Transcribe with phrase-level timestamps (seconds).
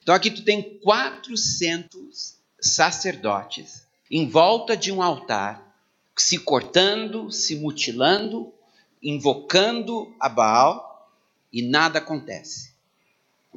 [0.02, 5.64] Então aqui tu tem 400 sacerdotes em volta de um altar,
[6.18, 8.52] se cortando, se mutilando,
[9.02, 11.10] invocando a Baal
[11.54, 12.74] e nada acontece.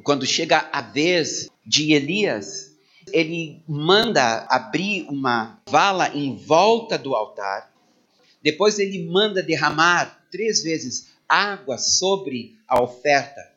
[0.03, 2.75] Quando chega a vez de Elias,
[3.11, 7.73] ele manda abrir uma vala em volta do altar.
[8.41, 13.51] Depois ele manda derramar três vezes água sobre a oferta.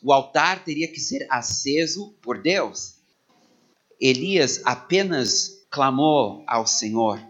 [0.00, 2.94] O altar teria que ser aceso por Deus.
[4.00, 7.20] Elias apenas clamou ao Senhor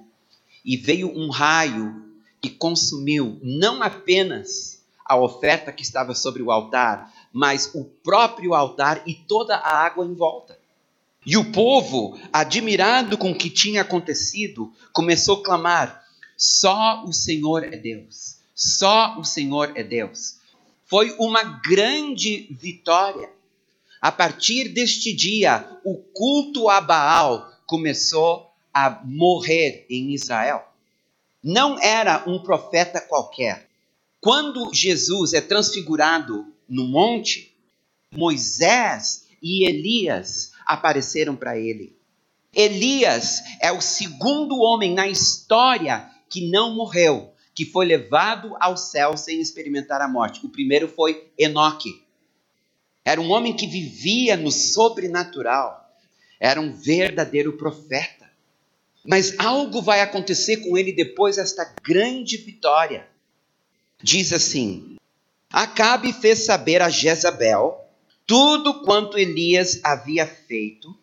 [0.63, 7.11] e veio um raio que consumiu não apenas a oferta que estava sobre o altar,
[7.33, 10.59] mas o próprio altar e toda a água em volta.
[11.25, 16.05] E o povo, admirado com o que tinha acontecido, começou a clamar:
[16.37, 18.37] só o Senhor é Deus.
[18.55, 20.44] Só o Senhor é Deus.
[20.95, 23.29] Foi uma grande vitória.
[24.01, 30.65] A partir deste dia, o culto a Baal começou a morrer em Israel.
[31.43, 33.69] Não era um profeta qualquer.
[34.21, 37.53] Quando Jesus é transfigurado no monte,
[38.13, 41.99] Moisés e Elias apareceram para ele.
[42.53, 49.17] Elias é o segundo homem na história que não morreu que foi levado ao céu
[49.17, 50.45] sem experimentar a morte.
[50.45, 52.03] O primeiro foi Enoque.
[53.05, 55.97] Era um homem que vivia no sobrenatural.
[56.41, 58.25] Era um verdadeiro profeta.
[59.07, 63.07] Mas algo vai acontecer com ele depois desta grande vitória.
[64.03, 64.97] Diz assim:
[65.53, 67.81] Acabe fez saber a Jezabel
[68.27, 70.97] tudo quanto Elias havia feito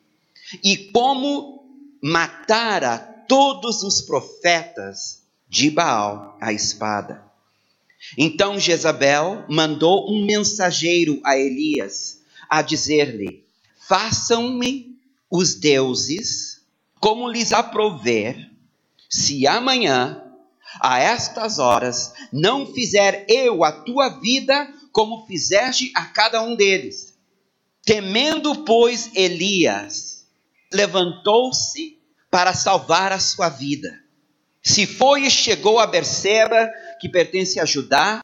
[0.64, 1.64] e como
[2.02, 2.98] matara
[3.28, 5.21] todos os profetas
[5.52, 7.22] de Baal a espada.
[8.18, 13.44] Então Jezabel mandou um mensageiro a Elias a dizer-lhe:
[13.86, 14.98] Façam-me
[15.30, 16.62] os deuses
[17.02, 18.50] como lhes aprover,
[19.10, 20.24] se amanhã,
[20.80, 27.14] a estas horas, não fizer eu a tua vida como fizeste a cada um deles.
[27.84, 30.26] Temendo, pois, Elias,
[30.72, 34.01] levantou-se para salvar a sua vida
[34.64, 38.22] se foi e chegou a Berseba, que pertence a Judá,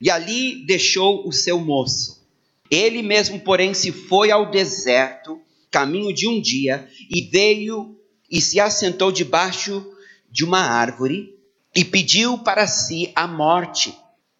[0.00, 2.22] e ali deixou o seu moço.
[2.70, 7.98] Ele mesmo, porém, se foi ao deserto, caminho de um dia, e veio
[8.30, 9.84] e se assentou debaixo
[10.30, 11.38] de uma árvore
[11.74, 13.94] e pediu para si a morte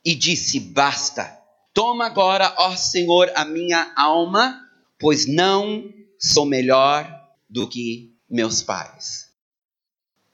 [0.04, 1.38] e disse: Basta,
[1.74, 4.60] toma agora, ó Senhor, a minha alma,
[4.98, 7.06] pois não sou melhor
[7.48, 9.31] do que meus pais.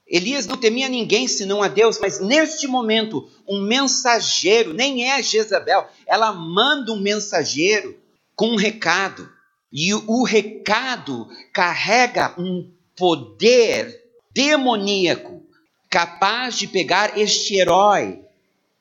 [0.08, 5.86] Elias não temia ninguém senão a Deus, mas neste momento, um mensageiro, nem é Jezabel,
[6.06, 7.94] ela manda um mensageiro
[8.34, 9.28] com um recado.
[9.70, 14.02] E o recado carrega um poder
[14.32, 15.42] demoníaco
[15.90, 18.20] capaz de pegar este herói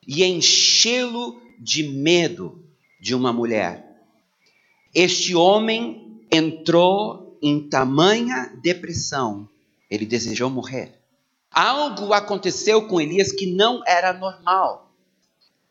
[0.06, 2.64] e enchê-lo de medo
[2.98, 3.84] de uma mulher.
[4.94, 9.48] Este homem entrou em tamanha depressão,
[9.90, 10.97] ele desejou morrer.
[11.60, 14.94] Algo aconteceu com Elias que não era normal.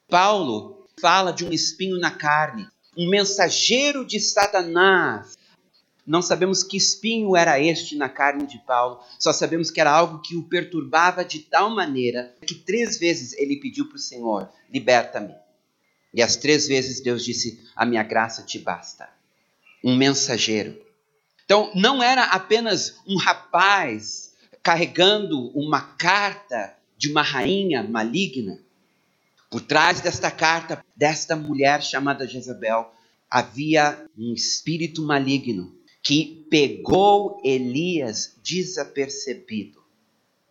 [0.10, 2.68] Paulo fala de um espinho na carne,
[2.98, 5.38] um mensageiro de Satanás.
[6.06, 10.22] Não sabemos que espinho era este na carne de Paulo, só sabemos que era algo
[10.22, 15.36] que o perturbava de tal maneira que três vezes ele pediu para o Senhor: liberta-me.
[16.14, 19.08] E as três vezes Deus disse: A minha graça te basta.
[19.82, 20.78] Um mensageiro.
[21.46, 24.27] Então, não era apenas um rapaz
[24.68, 28.60] carregando uma carta de uma rainha maligna.
[29.50, 32.94] Por trás desta carta, desta mulher chamada Jezabel,
[33.30, 35.74] havia um espírito maligno
[36.04, 39.82] que pegou Elias desapercebido.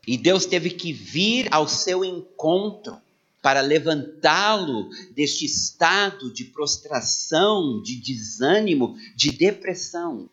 [0.06, 2.96] E Deus teve que vir ao seu encontro
[3.42, 10.26] para levantá-lo deste estado de prostração, de desânimo, de depressão.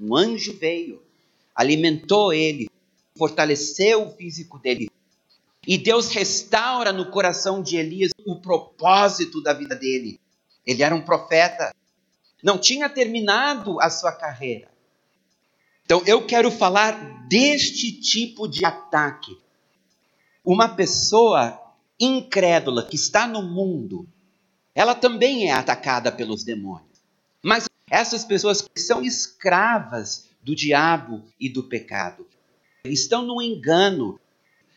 [0.00, 1.02] Um anjo veio,
[1.56, 2.69] alimentou ele,
[3.20, 4.90] fortaleceu o físico dele.
[5.66, 10.18] E Deus restaura no coração de Elias o propósito da vida dele.
[10.66, 11.74] Ele era um profeta,
[12.42, 14.70] não tinha terminado a sua carreira.
[15.84, 19.36] Então eu quero falar deste tipo de ataque.
[20.42, 21.60] Uma pessoa
[22.00, 24.08] incrédula que está no mundo,
[24.74, 27.02] ela também é atacada pelos demônios.
[27.42, 32.26] Mas essas pessoas são escravas do diabo e do pecado.
[32.84, 34.18] Estão no engano.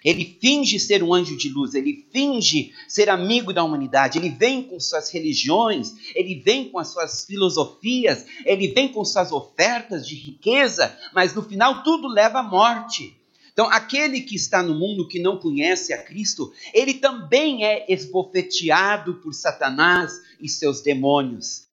[0.03, 4.61] Ele finge ser um anjo de luz, ele finge ser amigo da humanidade, ele vem
[4.63, 10.15] com suas religiões, ele vem com as suas filosofias, ele vem com suas ofertas de
[10.15, 13.15] riqueza, mas no final tudo leva à morte.
[13.53, 19.15] Então, aquele que está no mundo que não conhece a Cristo, ele também é esbofeteado
[19.15, 21.67] por Satanás e seus demônios.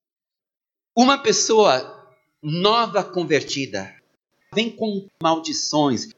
[0.95, 2.07] Uma pessoa
[2.43, 3.95] nova convertida
[4.53, 6.11] vem com maldições,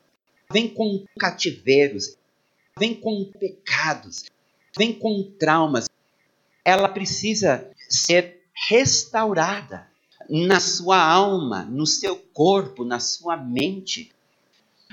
[0.52, 2.16] vem com cativeiros,
[2.78, 4.24] vem com pecados,
[4.76, 5.88] vem com traumas.
[6.64, 9.88] Ela precisa ser restaurada
[10.28, 14.12] na sua alma, no seu corpo, na sua mente.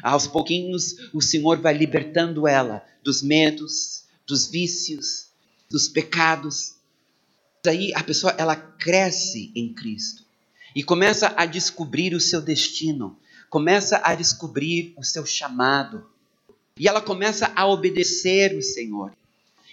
[0.01, 5.27] Aos pouquinhos, o Senhor vai libertando ela dos medos, dos vícios,
[5.69, 6.75] dos pecados.
[7.63, 10.23] Daí a pessoa ela cresce em Cristo
[10.75, 13.17] e começa a descobrir o seu destino,
[13.49, 16.07] começa a descobrir o seu chamado.
[16.77, 19.11] E ela começa a obedecer o Senhor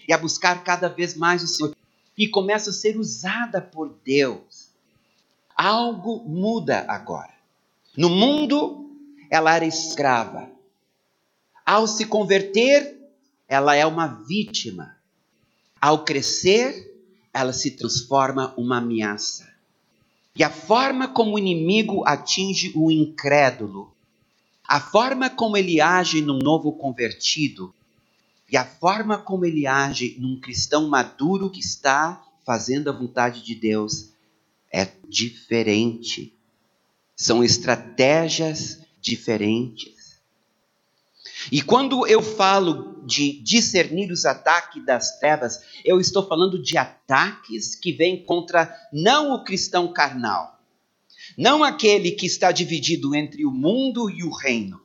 [0.09, 1.77] e a buscar cada vez mais o Senhor
[2.17, 4.71] e começa a ser usada por Deus.
[5.55, 7.35] Algo muda agora.
[7.97, 8.91] No mundo
[9.31, 10.51] ela era escrava.
[11.65, 12.97] Ao se converter,
[13.49, 14.97] ela é uma vítima.
[15.81, 16.95] Ao crescer,
[17.33, 19.56] ela se transforma uma ameaça.
[20.37, 23.91] E a forma como o inimigo atinge o incrédulo,
[24.69, 27.75] a forma como ele age num novo convertido,
[28.53, 33.55] e a forma como ele age num cristão maduro que está fazendo a vontade de
[33.55, 34.11] Deus
[34.71, 36.35] é diferente.
[37.17, 39.96] São estratégias diferentes.
[41.51, 47.75] E quando eu falo de discernir os ataques das trevas, eu estou falando de ataques
[47.75, 50.61] que vêm contra não o cristão carnal,
[51.39, 54.81] não aquele que está dividido entre o mundo e o reino,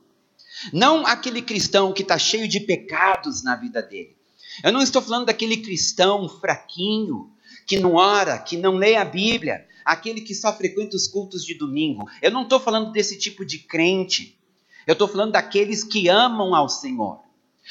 [0.72, 4.16] não aquele cristão que está cheio de pecados na vida dele.
[4.62, 7.30] Eu não estou falando daquele cristão fraquinho,
[7.66, 11.54] que não ora, que não lê a Bíblia, aquele que só frequenta os cultos de
[11.54, 12.08] domingo.
[12.20, 14.38] Eu não estou falando desse tipo de crente.
[14.86, 17.20] Eu estou falando daqueles que amam ao Senhor,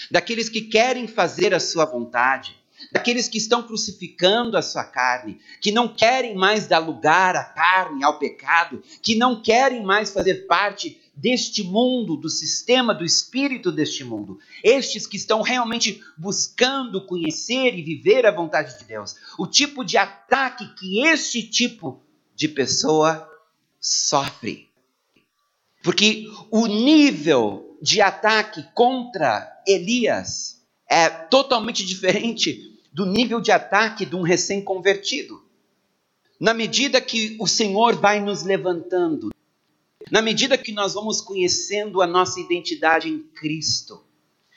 [0.10, 2.56] daqueles que querem fazer a sua vontade,
[2.92, 8.04] daqueles que estão crucificando a sua carne, que não querem mais dar lugar à carne,
[8.04, 14.04] ao pecado, que não querem mais fazer parte deste mundo, do sistema, do espírito deste
[14.04, 14.40] mundo.
[14.64, 19.16] Estes que estão realmente buscando conhecer e viver a vontade de Deus.
[19.38, 22.02] O tipo de ataque que este tipo
[22.36, 23.30] de pessoa
[23.80, 24.71] sofre.
[25.84, 34.16] Porque o nível de ataque contra Elias é totalmente diferente do nível de ataque de
[34.16, 35.42] um recém-convertido.
[36.40, 39.32] Na medida que o Senhor vai nos levantando,
[40.10, 44.04] na medida que nós vamos conhecendo a nossa identidade em Cristo,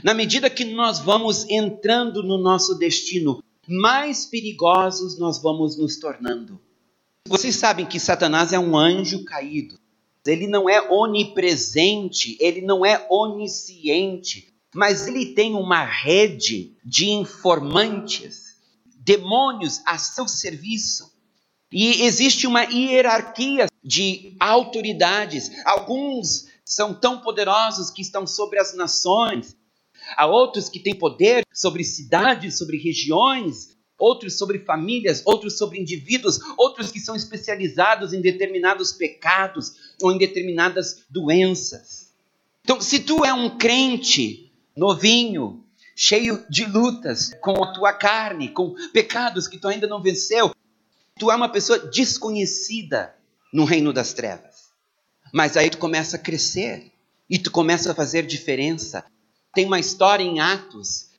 [0.03, 6.61] na medida que nós vamos entrando no nosso destino, mais perigosos nós vamos nos tornando.
[7.27, 9.79] Vocês sabem que Satanás é um anjo caído.
[10.27, 18.57] Ele não é onipresente, ele não é onisciente, mas ele tem uma rede de informantes,
[18.97, 21.13] demônios a seu serviço.
[21.71, 25.51] E existe uma hierarquia de autoridades.
[25.65, 29.57] Alguns são tão poderosos que estão sobre as nações,
[30.17, 36.39] há outros que têm poder sobre cidades, sobre regiões, outros sobre famílias, outros sobre indivíduos,
[36.57, 42.13] outros que são especializados em determinados pecados ou em determinadas doenças.
[42.63, 48.75] Então, se tu é um crente novinho, cheio de lutas com a tua carne, com
[48.93, 50.55] pecados que tu ainda não venceu,
[51.19, 53.15] tu é uma pessoa desconhecida
[53.53, 54.71] no reino das trevas.
[55.33, 56.91] Mas aí tu começa a crescer
[57.29, 59.05] e tu começa a fazer diferença.
[59.55, 61.11] Tem uma história em Atos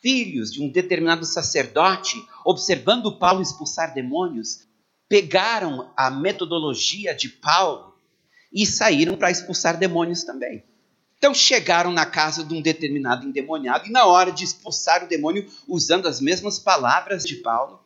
[0.00, 4.60] filhos de um determinado sacerdote, observando Paulo expulsar demônios,
[5.08, 7.87] pegaram a metodologia de Paulo
[8.52, 10.64] e saíram para expulsar demônios também.
[11.18, 15.50] Então chegaram na casa de um determinado endemoniado e na hora de expulsar o demônio,
[15.66, 17.80] usando as mesmas palavras de Paulo,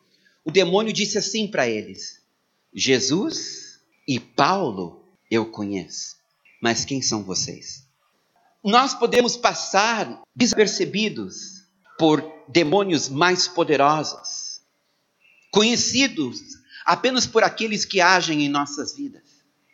[0.45, 2.21] o demônio disse assim para eles:
[2.73, 6.17] Jesus e Paulo eu conheço,
[6.61, 7.87] mas quem são vocês?
[8.63, 11.63] Nós podemos passar despercebidos
[11.97, 14.61] por demônios mais poderosos,
[15.51, 16.39] conhecidos
[16.85, 19.32] apenas por aqueles que agem em nossas vidas.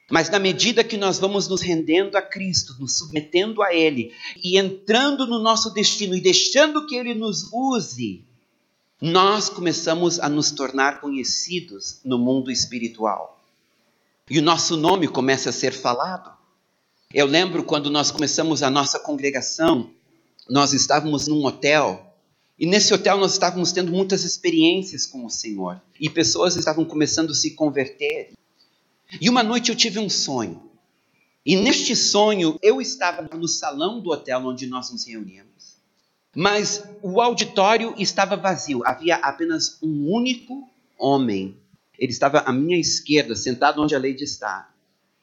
[0.10, 4.12] Mas na medida que nós vamos nos rendendo a Cristo, nos submetendo a Ele
[4.44, 8.24] e entrando no nosso destino e deixando que Ele nos use,
[9.02, 13.40] nós começamos a nos tornar conhecidos no mundo espiritual.
[14.30, 16.32] E o nosso nome começa a ser falado.
[17.14, 19.90] Eu lembro quando nós começamos a nossa congregação,
[20.50, 22.10] nós estávamos num hotel
[22.60, 25.82] e nesse hotel nós estávamos tendo muitas experiências com o Senhor.
[25.98, 28.34] E pessoas estavam começando a se converter.
[29.20, 30.70] E uma noite eu tive um sonho.
[31.46, 35.78] E neste sonho eu estava no salão do hotel onde nós nos reuníamos.
[36.36, 38.82] Mas o auditório estava vazio.
[38.86, 41.58] Havia apenas um único homem.
[41.98, 44.70] Ele estava à minha esquerda, sentado onde a Lady está.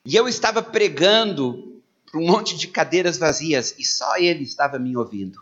[0.05, 4.97] E eu estava pregando para um monte de cadeiras vazias e só ele estava me
[4.97, 5.41] ouvindo.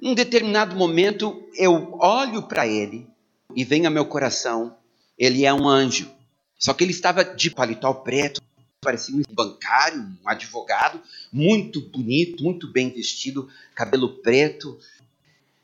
[0.00, 3.06] Num determinado momento, eu olho para ele
[3.54, 4.76] e vem ao meu coração,
[5.18, 6.10] ele é um anjo.
[6.58, 8.40] Só que ele estava de paletó preto,
[8.80, 11.00] parecia um bancário, um advogado,
[11.32, 14.78] muito bonito, muito bem vestido, cabelo preto.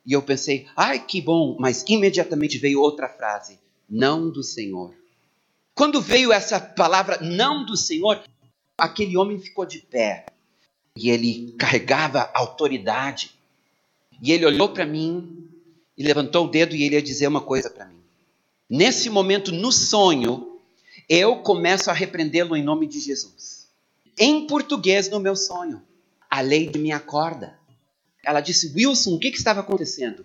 [0.05, 3.59] E eu pensei, ai que bom, mas imediatamente veio outra frase:
[3.89, 4.95] não do Senhor.
[5.75, 8.23] Quando veio essa palavra não do Senhor,
[8.77, 10.27] aquele homem ficou de pé
[10.97, 13.33] e ele carregava autoridade.
[14.21, 15.49] E ele olhou para mim
[15.97, 18.01] e levantou o dedo e ele ia dizer uma coisa para mim.
[18.69, 20.52] Nesse momento, no sonho,
[21.15, 23.69] eu começo a repreendê-lo em nome de Jesus.
[24.19, 25.83] Em português, no meu sonho.
[26.31, 27.59] A Lady me acorda.
[28.25, 30.25] Ela disse: Wilson, o que, que estava acontecendo?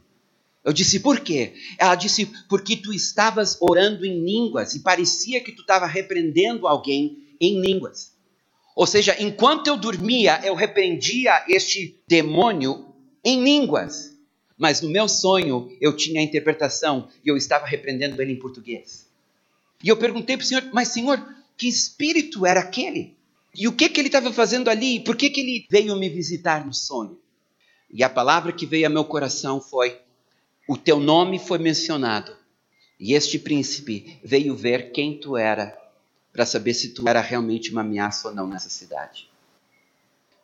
[0.64, 1.56] Eu disse: Por quê?
[1.78, 7.22] Ela disse: Porque tu estavas orando em línguas e parecia que tu estava repreendendo alguém
[7.38, 8.14] em línguas.
[8.74, 12.86] Ou seja, enquanto eu dormia, eu repreendia este demônio
[13.26, 14.18] em línguas.
[14.58, 19.07] Mas no meu sonho eu tinha a interpretação e eu estava repreendendo ele em português.
[19.84, 23.16] E eu perguntei para o Senhor, mas Senhor, que espírito era aquele?
[23.54, 25.00] E o que, que ele estava fazendo ali?
[25.00, 27.20] Por que, que ele veio me visitar no sonho?
[27.92, 30.00] E a palavra que veio ao meu coração foi:
[30.68, 32.36] O teu nome foi mencionado.
[33.00, 35.78] E este príncipe veio ver quem tu era,
[36.34, 39.30] para saber se tu era realmente uma ameaça ou não nessa cidade.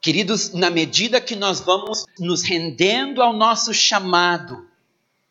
[0.02, 4.68] Queridos, na medida que nós vamos nos rendendo ao nosso chamado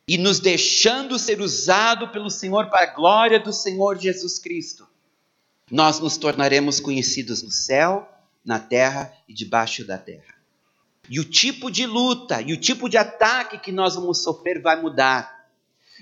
[0.07, 4.87] e nos deixando ser usado pelo Senhor para a glória do Senhor Jesus Cristo,
[5.71, 8.09] nós nos tornaremos conhecidos no céu,
[8.45, 10.35] na terra e debaixo da terra.
[11.09, 14.81] E o tipo de luta e o tipo de ataque que nós vamos sofrer vai
[14.81, 15.49] mudar.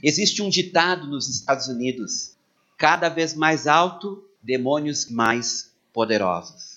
[0.03, 2.37] Existe um ditado nos Estados Unidos:
[2.77, 6.71] cada vez mais alto, demônios mais poderosos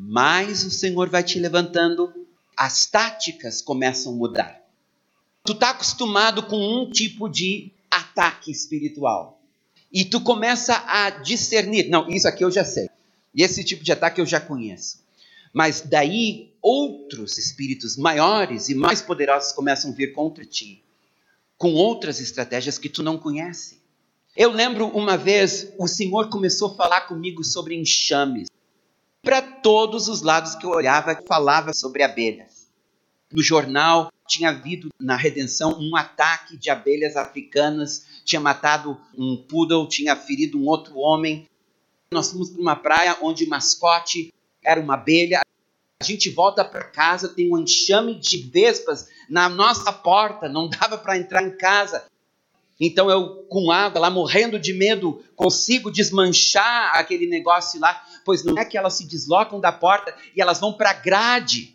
[0.00, 2.14] mais o Senhor vai te levantando,
[2.56, 4.62] as táticas começam a mudar.
[5.48, 9.40] Tu está acostumado com um tipo de ataque espiritual.
[9.90, 11.88] E tu começa a discernir.
[11.88, 12.90] Não, isso aqui eu já sei.
[13.34, 15.02] E esse tipo de ataque eu já conheço.
[15.50, 20.84] Mas daí outros espíritos maiores e mais poderosos começam a vir contra ti,
[21.56, 23.80] com outras estratégias que tu não conhece.
[24.36, 28.48] Eu lembro uma vez o Senhor começou a falar comigo sobre enxames
[29.22, 32.68] para todos os lados que eu olhava, falava sobre abelhas.
[33.32, 39.88] No jornal tinha havido na redenção um ataque de abelhas africanas, tinha matado um poodle,
[39.88, 41.48] tinha ferido um outro homem.
[42.12, 44.32] Nós fomos para uma praia onde o mascote
[44.62, 45.40] era uma abelha.
[46.00, 50.98] A gente volta para casa, tem um enxame de vespas na nossa porta, não dava
[50.98, 52.04] para entrar em casa.
[52.80, 58.58] Então eu, com água lá, morrendo de medo, consigo desmanchar aquele negócio lá pois não
[58.58, 61.74] é que elas se deslocam da porta e elas vão para a grade.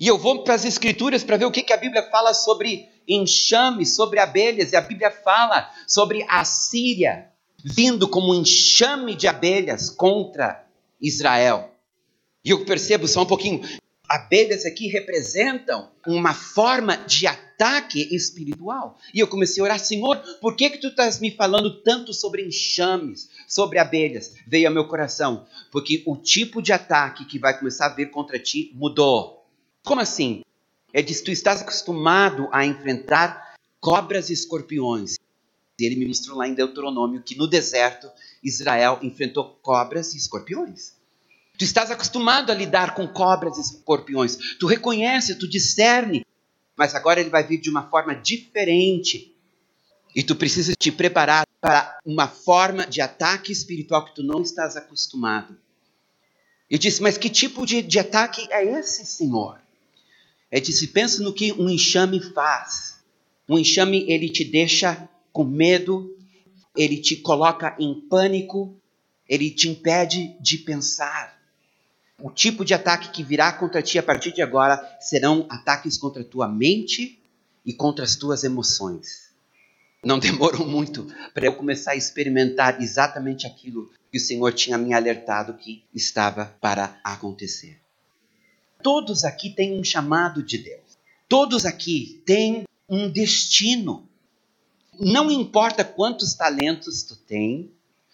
[0.00, 2.88] E eu vou para as Escrituras para ver o que, que a Bíblia fala sobre
[3.06, 7.28] enxame, sobre abelhas, e a Bíblia fala sobre a Síria
[7.64, 10.64] vindo como um enxame de abelhas contra
[11.00, 11.74] Israel.
[12.44, 13.62] E eu percebo só um pouquinho,
[14.08, 18.96] abelhas aqui representam uma forma de ataque espiritual.
[19.12, 22.46] E eu comecei a orar, Senhor, por que que tu estás me falando tanto sobre
[22.46, 24.34] enxames, sobre abelhas?
[24.46, 28.38] Veio ao meu coração, porque o tipo de ataque que vai começar a vir contra
[28.38, 29.37] ti mudou.
[29.84, 30.42] Como assim?
[30.92, 35.16] Ele diz: Tu estás acostumado a enfrentar cobras e escorpiões.
[35.78, 38.10] Ele me mostrou lá em Deuteronômio que no deserto
[38.42, 40.94] Israel enfrentou cobras e escorpiões.
[41.56, 44.36] Tu estás acostumado a lidar com cobras e escorpiões.
[44.58, 46.24] Tu reconhece, tu discerne.
[46.76, 49.34] Mas agora ele vai vir de uma forma diferente.
[50.14, 54.76] E tu precisa te preparar para uma forma de ataque espiritual que tu não estás
[54.76, 55.56] acostumado.
[56.70, 59.60] E disse: Mas que tipo de, de ataque é esse, Senhor?
[60.50, 62.98] É de se pensa no que um enxame faz.
[63.48, 66.16] Um enxame ele te deixa com medo,
[66.76, 68.76] ele te coloca em pânico,
[69.28, 71.38] ele te impede de pensar.
[72.20, 76.22] O tipo de ataque que virá contra ti a partir de agora serão ataques contra
[76.22, 77.18] a tua mente
[77.64, 79.28] e contra as tuas emoções.
[80.04, 84.94] Não demorou muito para eu começar a experimentar exatamente aquilo que o Senhor tinha me
[84.94, 87.78] alertado que estava para acontecer.
[88.82, 90.98] Todos aqui têm um chamado de Deus.
[91.28, 94.08] Todos aqui têm um destino.
[94.98, 97.70] Não importa quantos talentos tu tem,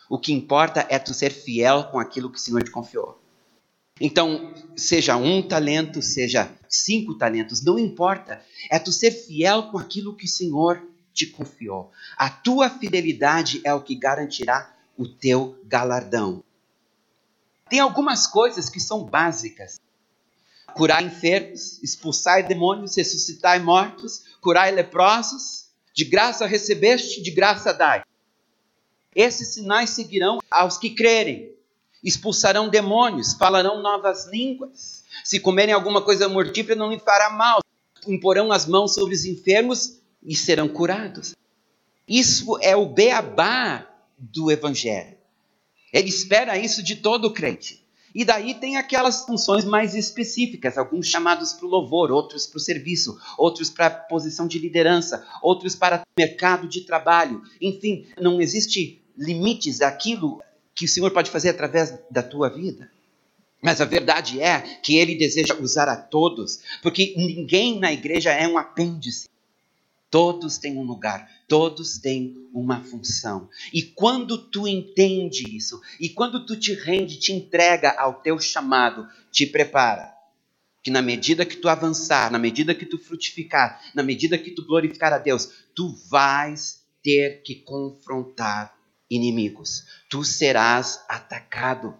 [0.08, 3.20] o que importa é tu ser fiel com aquilo que o Senhor te confiou.
[4.00, 8.42] Então, seja um talento, seja cinco talentos, não importa.
[8.70, 11.92] É tu ser fiel com aquilo que o Senhor te confiou.
[12.16, 16.42] A tua fidelidade é o que garantirá o teu galardão.
[17.68, 19.80] Tem algumas coisas que são básicas
[20.74, 25.64] curar enfermos, expulsar demônios, ressuscitar mortos, curar leprosos.
[25.94, 28.02] De graça recebeste, de graça dai.
[29.14, 31.52] Esses sinais seguirão aos que crerem.
[32.02, 35.04] Expulsarão demônios, falarão novas línguas.
[35.22, 37.60] Se comerem alguma coisa mortífera, não lhe fará mal.
[38.06, 41.34] Imporão as mãos sobre os enfermos e serão curados.
[42.06, 43.86] Isso é o beabá
[44.18, 45.16] do Evangelho.
[45.92, 47.83] Ele espera isso de todo crente.
[48.14, 52.60] E daí tem aquelas funções mais específicas, alguns chamados para o louvor, outros para o
[52.60, 57.42] serviço, outros para a posição de liderança, outros para o mercado de trabalho.
[57.60, 60.40] Enfim, não existe limites àquilo
[60.74, 62.90] que o Senhor pode fazer através da tua vida.
[63.60, 68.46] Mas a verdade é que Ele deseja usar a todos, porque ninguém na igreja é
[68.46, 69.28] um apêndice.
[70.10, 73.48] Todos têm um lugar, todos têm uma função.
[73.72, 79.06] E quando tu entende isso, e quando tu te rende, te entrega ao teu chamado,
[79.30, 80.12] te prepara.
[80.82, 84.64] Que na medida que tu avançar, na medida que tu frutificar, na medida que tu
[84.66, 88.76] glorificar a Deus, tu vais ter que confrontar
[89.10, 89.84] inimigos.
[90.08, 91.94] Tu serás atacado.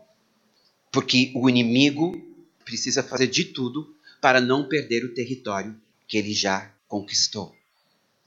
[0.93, 2.21] Porque o inimigo
[2.65, 7.55] precisa fazer de tudo para não perder o território que ele já conquistou.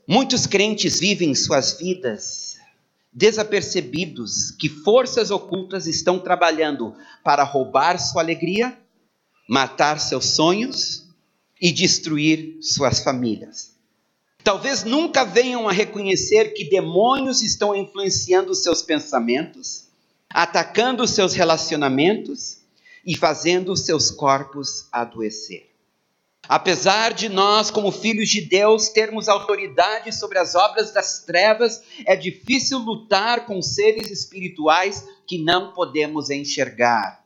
[0.10, 2.56] Muitos crentes vivem suas vidas
[3.12, 8.78] desapercebidos que forças ocultas estão trabalhando para roubar sua alegria,
[9.50, 11.10] matar seus sonhos
[11.60, 13.76] e destruir suas famílias.
[14.46, 19.88] Talvez nunca venham a reconhecer que demônios estão influenciando seus pensamentos,
[20.30, 22.60] atacando seus relacionamentos
[23.06, 25.67] e fazendo seus corpos adoecer.
[26.48, 32.16] Apesar de nós, como filhos de Deus, termos autoridade sobre as obras das trevas, é
[32.16, 37.26] difícil lutar com seres espirituais que não podemos enxergar.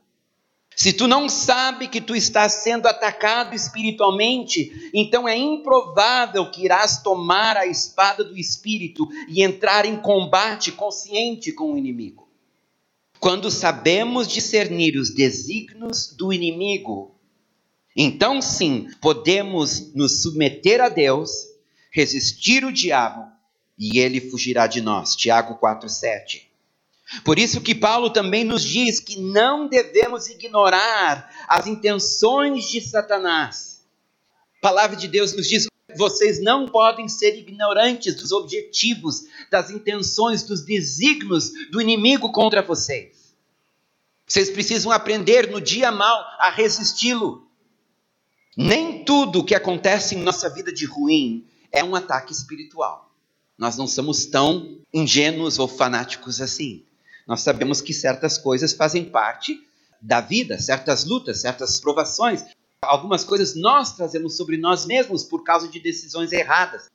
[0.74, 7.02] Se tu não sabe que tu estás sendo atacado espiritualmente, então é improvável que irás
[7.02, 12.28] tomar a espada do espírito e entrar em combate consciente com o inimigo.
[13.20, 17.11] Quando sabemos discernir os desígnios do inimigo,
[17.96, 21.30] então sim, podemos nos submeter a Deus,
[21.90, 23.30] resistir o diabo
[23.78, 25.14] e ele fugirá de nós.
[25.14, 26.42] Tiago 4:7.
[27.24, 33.84] Por isso que Paulo também nos diz que não devemos ignorar as intenções de Satanás.
[34.58, 40.42] A palavra de Deus nos diz: vocês não podem ser ignorantes dos objetivos, das intenções,
[40.42, 43.34] dos desígnios do inimigo contra vocês.
[44.26, 47.46] Vocês precisam aprender no dia mal a resisti-lo.
[48.56, 53.10] Nem tudo que acontece em nossa vida de ruim é um ataque espiritual.
[53.56, 56.84] Nós não somos tão ingênuos ou fanáticos assim.
[57.26, 59.58] Nós sabemos que certas coisas fazem parte
[60.00, 62.44] da vida, certas lutas, certas provações.
[62.82, 66.90] Algumas coisas nós trazemos sobre nós mesmos por causa de decisões erradas.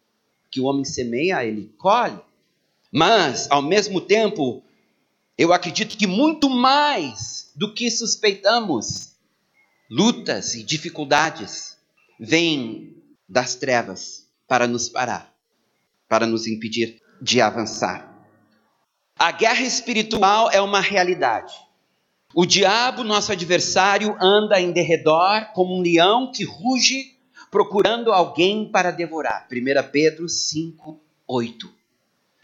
[0.51, 2.19] Que o homem semeia, ele colhe.
[2.91, 4.61] Mas, ao mesmo tempo,
[5.37, 9.16] eu acredito que muito mais do que suspeitamos,
[9.89, 11.77] lutas e dificuldades
[12.19, 12.95] vêm
[13.27, 15.33] das trevas para nos parar,
[16.07, 18.13] para nos impedir de avançar.
[19.17, 21.53] A guerra espiritual é uma realidade.
[22.35, 27.17] O diabo, nosso adversário, anda em derredor como um leão que ruge
[27.49, 29.47] procurando alguém para devorar.
[29.51, 31.76] 1 Pedro 5, 8.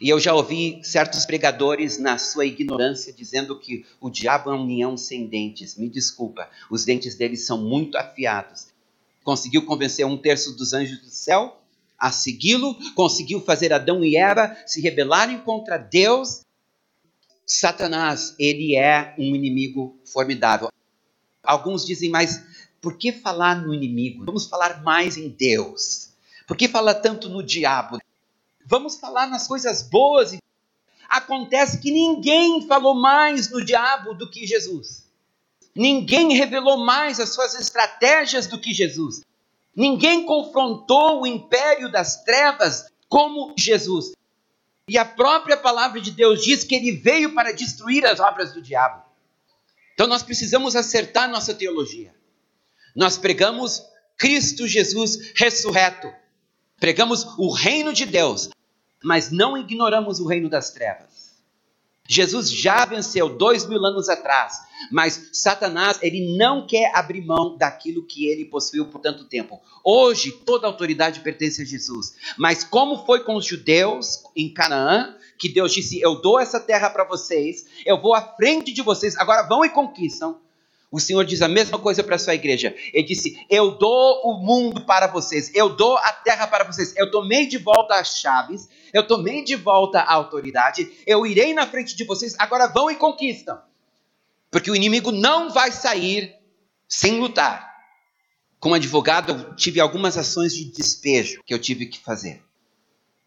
[0.03, 4.67] E eu já ouvi certos pregadores, na sua ignorância, dizendo que o diabo é um
[4.67, 5.77] leão sem dentes.
[5.77, 8.67] Me desculpa, os dentes dele são muito afiados.
[9.23, 11.57] Conseguiu convencer um terço dos anjos do céu
[11.97, 16.41] a segui-lo, conseguiu fazer Adão e Eva se rebelarem contra Deus.
[17.45, 20.69] Satanás, ele é um inimigo formidável.
[21.41, 22.43] Alguns dizem, mas
[22.81, 24.25] por que falar no inimigo?
[24.25, 26.09] Vamos falar mais em Deus.
[26.45, 27.99] Por que falar tanto no diabo?
[28.65, 30.37] Vamos falar nas coisas boas.
[31.09, 35.03] Acontece que ninguém falou mais no diabo do que Jesus.
[35.75, 39.21] Ninguém revelou mais as suas estratégias do que Jesus.
[39.75, 44.13] Ninguém confrontou o império das trevas como Jesus.
[44.87, 48.61] E a própria palavra de Deus diz que ele veio para destruir as obras do
[48.61, 49.03] diabo.
[49.93, 52.13] Então nós precisamos acertar nossa teologia.
[52.95, 53.83] Nós pregamos
[54.17, 56.11] Cristo Jesus ressurreto.
[56.83, 58.49] Pregamos o reino de Deus,
[59.01, 61.31] mas não ignoramos o reino das trevas.
[62.05, 64.59] Jesus já venceu dois mil anos atrás,
[64.91, 69.61] mas Satanás ele não quer abrir mão daquilo que ele possuiu por tanto tempo.
[69.81, 75.47] Hoje toda autoridade pertence a Jesus, mas como foi com os judeus em Canaã, que
[75.47, 79.47] Deus disse: Eu dou essa terra para vocês, eu vou à frente de vocês, agora
[79.47, 80.42] vão e conquistam.
[80.93, 82.75] O Senhor diz a mesma coisa para a sua igreja.
[82.93, 86.95] Ele disse: Eu dou o mundo para vocês, eu dou a terra para vocês.
[86.95, 91.65] Eu tomei de volta as chaves, eu tomei de volta a autoridade, eu irei na
[91.65, 93.59] frente de vocês, agora vão e conquistam.
[94.51, 96.35] Porque o inimigo não vai sair
[96.87, 97.73] sem lutar.
[98.59, 102.43] Como advogado, eu tive algumas ações de despejo que eu tive que fazer.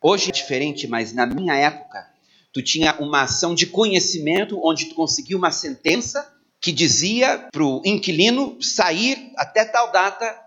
[0.01, 2.09] Hoje é diferente, mas na minha época,
[2.53, 7.83] tu tinha uma ação de conhecimento onde tu conseguia uma sentença que dizia para o
[7.85, 10.43] inquilino sair até tal data.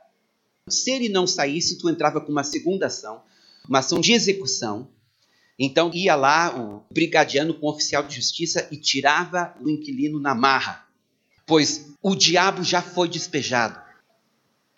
[0.67, 3.21] Se ele não saísse, tu entrava com uma segunda ação,
[3.67, 4.87] uma ação de execução.
[5.57, 10.33] Então ia lá o brigadiano com o oficial de justiça e tirava o inquilino na
[10.33, 10.87] marra,
[11.45, 13.79] pois o diabo já foi despejado.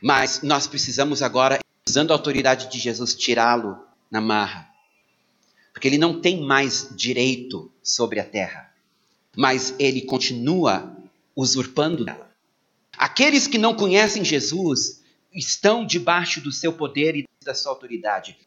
[0.02, 3.78] Mas nós precisamos agora, usando a autoridade de Jesus, tirá-lo
[4.10, 4.67] na marra,
[5.72, 8.74] porque ele não tem mais direito sobre a terra,
[9.36, 10.98] mas ele continua
[11.36, 12.30] usurpando dela.
[12.98, 15.02] Aqueles que não conhecem Jesus
[15.34, 18.38] estão debaixo do seu poder e da sua autoridade.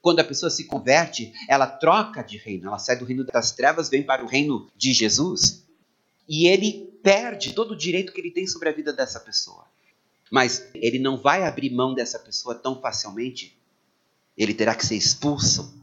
[0.00, 3.90] Quando a pessoa se converte, ela troca de reino, ela sai do reino das trevas,
[3.90, 5.66] vem para o reino de Jesus.
[6.26, 9.66] E ele perde todo o direito que ele tem sobre a vida dessa pessoa.
[10.30, 13.58] Mas ele não vai abrir mão dessa pessoa tão facilmente.
[14.38, 15.78] Ele terá que ser expulso.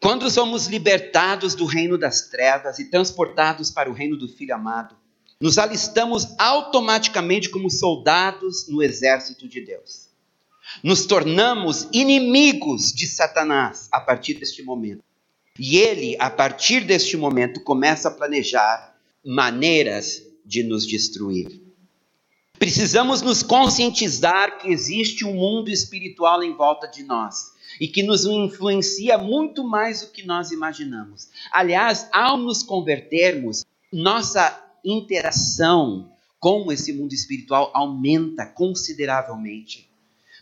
[0.00, 4.96] Quando somos libertados do reino das trevas e transportados para o reino do Filho amado,
[5.40, 10.08] nos alistamos automaticamente como soldados no exército de Deus.
[10.82, 15.02] Nos tornamos inimigos de Satanás a partir deste momento.
[15.58, 21.62] E ele, a partir deste momento, começa a planejar maneiras de nos destruir.
[22.58, 28.24] Precisamos nos conscientizar que existe um mundo espiritual em volta de nós e que nos
[28.24, 31.28] influencia muito mais do que nós imaginamos.
[31.52, 39.88] Aliás, ao nos convertermos, nossa interação com esse mundo espiritual aumenta consideravelmente.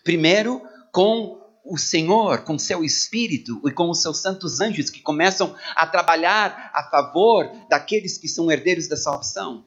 [0.05, 5.55] Primeiro, com o Senhor, com seu Espírito e com os seus santos anjos que começam
[5.75, 9.65] a trabalhar a favor daqueles que são herdeiros da salvação.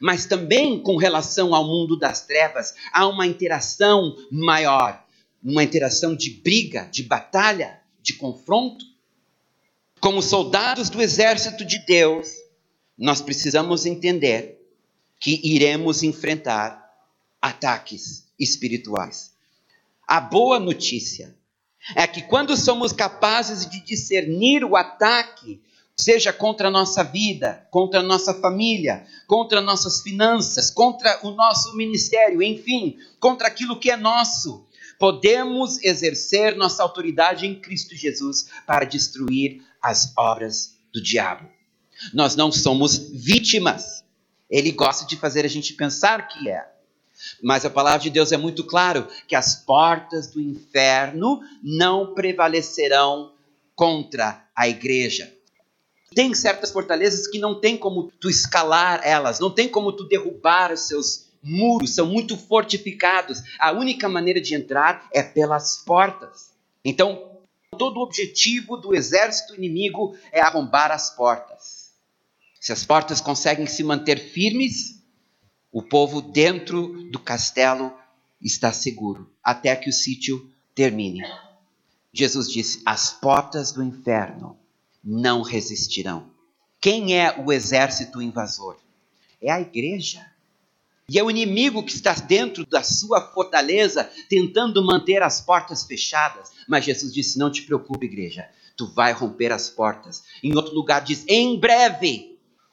[0.00, 5.04] Mas também com relação ao mundo das trevas, há uma interação maior,
[5.42, 8.84] uma interação de briga, de batalha, de confronto.
[10.00, 12.28] Como soldados do exército de Deus,
[12.96, 14.58] nós precisamos entender
[15.18, 16.82] que iremos enfrentar
[17.40, 19.32] ataques espirituais.
[20.06, 21.34] A boa notícia
[21.96, 25.60] é que quando somos capazes de discernir o ataque,
[25.96, 31.76] seja contra a nossa vida, contra a nossa família, contra nossas finanças, contra o nosso
[31.76, 34.66] ministério, enfim, contra aquilo que é nosso,
[34.98, 41.48] podemos exercer nossa autoridade em Cristo Jesus para destruir as obras do diabo.
[42.12, 44.04] Nós não somos vítimas.
[44.48, 46.72] Ele gosta de fazer a gente pensar que é.
[47.42, 53.32] Mas a palavra de Deus é muito claro que as portas do inferno não prevalecerão
[53.74, 55.32] contra a igreja.
[56.14, 60.72] Tem certas fortalezas que não tem como tu escalar elas, não tem como tu derrubar
[60.72, 63.42] os seus muros, são muito fortificados.
[63.58, 66.52] A única maneira de entrar é pelas portas.
[66.84, 67.38] Então,
[67.78, 71.81] todo o objetivo do exército inimigo é arrombar as portas.
[72.62, 75.02] Se as portas conseguem se manter firmes,
[75.72, 77.92] o povo dentro do castelo
[78.40, 81.24] está seguro até que o sítio termine.
[82.12, 84.56] Jesus disse: As portas do inferno
[85.02, 86.30] não resistirão.
[86.80, 88.76] Quem é o exército invasor?
[89.40, 90.24] É a igreja.
[91.08, 96.52] E é o inimigo que está dentro da sua fortaleza, tentando manter as portas fechadas.
[96.68, 100.22] Mas Jesus disse: Não te preocupe, igreja, tu vai romper as portas.
[100.44, 102.31] Em outro lugar diz: Em breve,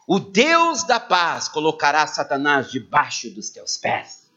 [0.09, 4.27] o Deus da paz colocará Satanás debaixo dos teus pés.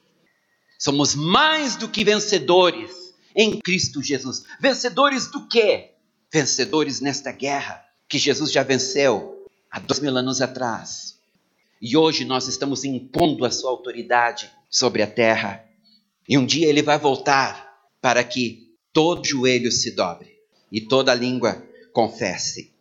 [0.78, 2.90] Somos mais do que vencedores
[3.34, 4.44] em Cristo Jesus.
[4.60, 5.92] Vencedores do quê?
[6.32, 11.18] vencedores nesta guerra que Jesus já venceu há dois mil anos atrás.
[11.80, 15.64] E hoje nós estamos impondo a sua autoridade sobre a terra.
[16.28, 20.38] E um dia ele vai voltar para que todo joelho se dobre
[20.70, 22.71] e toda língua confesse.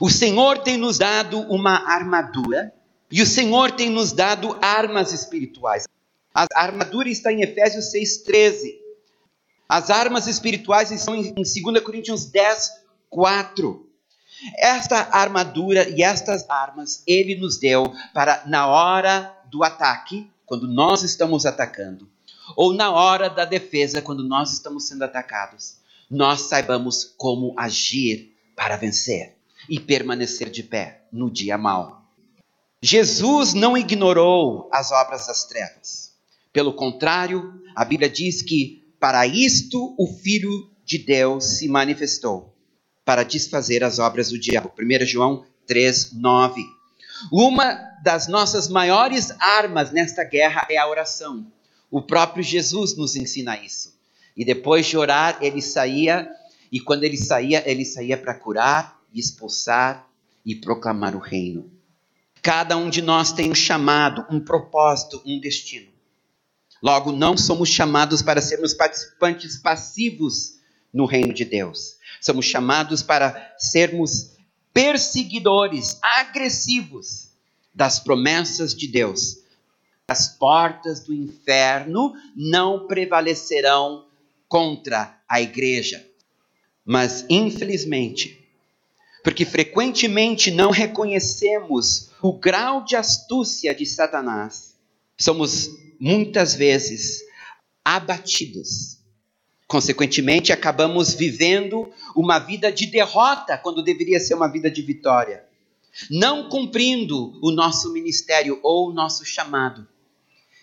[0.00, 2.74] O Senhor tem nos dado uma armadura
[3.10, 5.86] e o Senhor tem nos dado armas espirituais.
[6.34, 8.74] A armadura está em Efésios 6,13.
[9.68, 12.72] As armas espirituais estão em 2 Coríntios 10,
[13.08, 13.88] 4.
[14.58, 21.04] Esta armadura e estas armas ele nos deu para, na hora do ataque, quando nós
[21.04, 22.10] estamos atacando,
[22.56, 25.76] ou na hora da defesa, quando nós estamos sendo atacados,
[26.10, 29.34] nós saibamos como agir para vencer
[29.68, 32.02] e permanecer de pé no dia mau.
[32.82, 36.12] Jesus não ignorou as obras das trevas.
[36.52, 42.54] Pelo contrário, a Bíblia diz que para isto o Filho de Deus se manifestou
[43.04, 44.72] para desfazer as obras do diabo.
[44.78, 46.62] 1 João 3, 9.
[47.32, 47.72] Uma
[48.02, 51.46] das nossas maiores armas nesta guerra é a oração.
[51.90, 53.94] O próprio Jesus nos ensina isso.
[54.36, 56.28] E depois de orar, ele saía,
[56.70, 60.08] e quando ele saía, ele saía para curar, expulsar
[60.44, 61.70] e proclamar o reino.
[62.42, 65.88] Cada um de nós tem um chamado, um propósito, um destino.
[66.82, 70.56] Logo, não somos chamados para sermos participantes passivos
[70.92, 71.96] no reino de Deus.
[72.20, 74.32] Somos chamados para sermos
[74.74, 77.30] perseguidores agressivos
[77.74, 79.38] das promessas de Deus.
[80.06, 84.06] As portas do inferno não prevalecerão
[84.46, 86.06] contra a igreja.
[86.84, 88.43] Mas, infelizmente,
[89.24, 94.74] porque frequentemente não reconhecemos o grau de astúcia de Satanás,
[95.18, 97.22] somos muitas vezes
[97.82, 98.98] abatidos.
[99.66, 105.42] Consequentemente, acabamos vivendo uma vida de derrota quando deveria ser uma vida de vitória,
[106.10, 109.88] não cumprindo o nosso ministério ou o nosso chamado,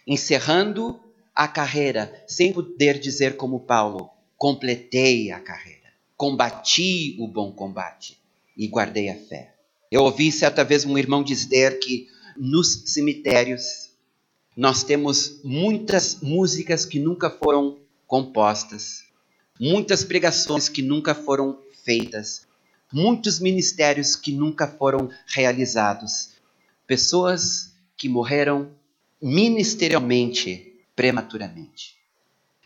[0.05, 1.01] encerrando
[1.33, 8.20] a carreira sem poder dizer como Paulo: completei a carreira, combati o bom combate
[8.55, 9.53] e guardei a fé.
[9.91, 13.89] Eu ouvi certa vez um irmão dizer que nos cemitérios
[14.55, 19.03] nós temos muitas músicas que nunca foram compostas,
[19.59, 22.47] muitas pregações que nunca foram feitas,
[22.91, 26.31] muitos ministérios que nunca foram realizados,
[26.85, 28.71] pessoas que morreram
[29.21, 31.95] ministerialmente prematuramente.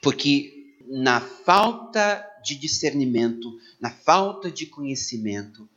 [0.02, 5.68] Porque na falta de discernimento, na falta de conhecimento,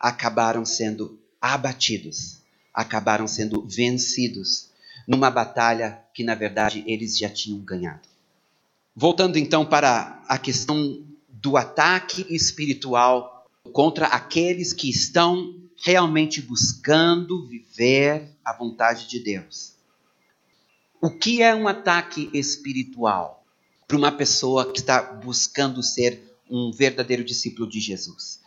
[0.00, 2.38] acabaram sendo abatidos,
[2.72, 4.70] acabaram sendo vencidos
[5.06, 8.08] numa batalha que na verdade eles já tinham ganhado.
[8.96, 18.28] Voltando então para a questão do ataque espiritual contra aqueles que estão realmente buscando viver
[18.44, 19.74] a vontade de Deus.
[21.00, 23.44] O que é um ataque espiritual
[23.88, 28.40] para uma pessoa que está buscando ser um verdadeiro discípulo de Jesus?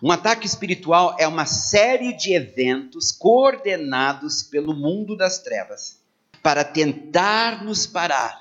[0.00, 5.98] Um ataque espiritual é uma série de eventos coordenados pelo mundo das trevas
[6.40, 8.40] para tentar nos parar,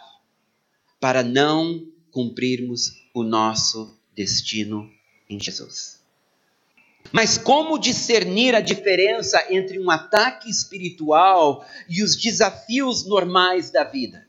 [0.99, 4.87] para não cumprirmos o nosso destino
[5.27, 5.99] em Jesus.
[7.11, 14.27] Mas como discernir a diferença entre um ataque espiritual e os desafios normais da vida?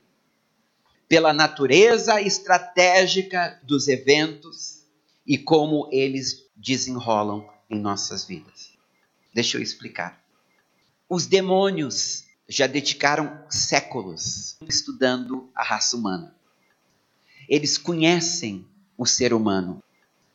[1.07, 4.85] Pela natureza estratégica dos eventos
[5.27, 8.73] e como eles desenrolam em nossas vidas.
[9.33, 10.21] Deixa eu explicar.
[11.09, 16.35] Os demônios já dedicaram séculos estudando a raça humana.
[17.49, 18.66] Eles conhecem
[18.97, 19.83] o ser humano,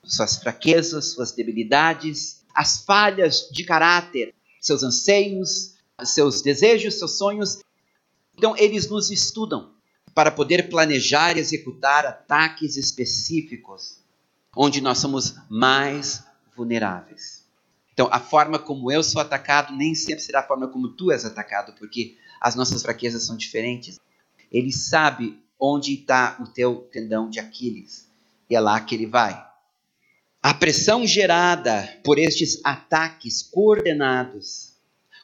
[0.03, 7.59] suas fraquezas, suas debilidades, as falhas de caráter, seus anseios, seus desejos, seus sonhos.
[8.37, 9.73] Então, eles nos estudam
[10.15, 14.02] para poder planejar e executar ataques específicos
[14.55, 16.23] onde nós somos mais
[16.55, 17.43] vulneráveis.
[17.93, 21.25] Então, a forma como eu sou atacado nem sempre será a forma como tu és
[21.25, 23.99] atacado, porque as nossas fraquezas são diferentes.
[24.51, 28.09] Ele sabe onde está o teu tendão de Aquiles
[28.49, 29.41] e é lá que ele vai.
[30.41, 34.73] A pressão gerada por estes ataques coordenados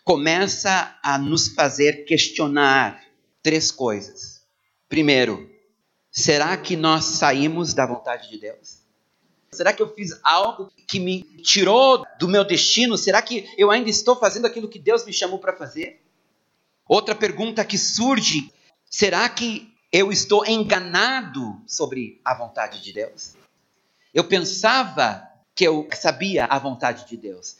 [0.04, 3.04] começa a nos fazer questionar
[3.44, 4.42] três coisas.
[4.88, 5.50] Primeiro,
[6.10, 8.79] será que nós saímos da vontade de Deus?
[9.52, 12.98] Será que eu fiz algo que me tirou do meu destino?
[12.98, 16.02] Será que eu ainda estou fazendo aquilo que Deus me chamou para fazer?
[16.88, 18.52] Outra pergunta que surge:
[18.90, 23.34] será que eu estou enganado sobre a vontade de Deus?
[24.14, 27.58] Eu pensava que eu sabia a vontade de Deus.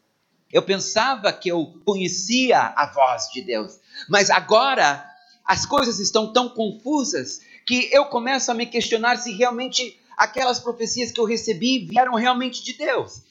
[0.52, 3.80] Eu pensava que eu conhecia a voz de Deus.
[4.08, 5.06] Mas agora
[5.46, 11.14] as coisas estão tão confusas que eu começo a me questionar se realmente aquelas profecias
[11.14, 13.22] que eu recebi vieram realmente de Deus.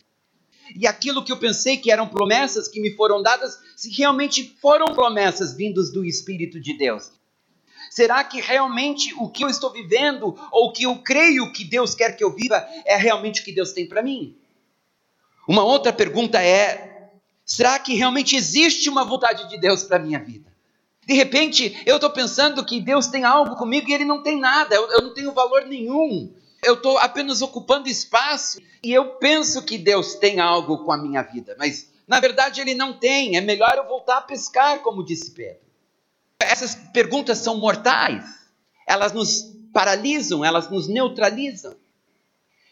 [0.74, 4.94] E aquilo que eu pensei que eram promessas que me foram dadas, se realmente foram
[4.94, 7.12] promessas vindas do Espírito de Deus.
[7.90, 11.94] Será que realmente o que eu estou vivendo, ou o que eu creio que Deus
[11.94, 14.36] quer que eu viva, é realmente o que Deus tem para mim?
[15.46, 17.10] Uma outra pergunta é:
[17.44, 20.50] será que realmente existe uma vontade de Deus para minha vida?
[21.06, 24.74] De repente, eu estou pensando que Deus tem algo comigo e Ele não tem nada,
[24.74, 29.78] eu, eu não tenho valor nenhum eu estou apenas ocupando espaço e eu penso que
[29.78, 33.36] Deus tem algo com a minha vida, mas na verdade ele não tem.
[33.36, 35.60] É melhor eu voltar a pescar, como disse Pedro.
[36.40, 38.24] Essas perguntas são mortais,
[38.86, 41.76] elas nos paralisam, elas nos neutralizam.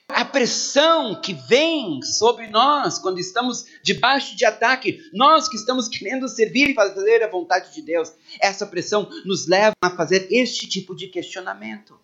[0.08, 6.28] A pressão que vem sobre nós quando estamos debaixo de ataque, nós que estamos querendo
[6.28, 10.94] servir e fazer a vontade de Deus, essa pressão nos leva a fazer este tipo
[10.94, 11.98] de questionamento.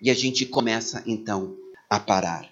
[0.00, 1.56] E a gente começa então
[1.88, 2.48] a parar.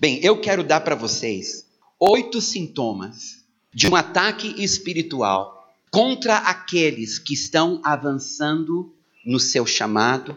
[0.00, 1.66] Bem, eu quero dar para vocês
[1.98, 10.36] oito sintomas de um ataque espiritual contra aqueles que estão avançando no seu chamado,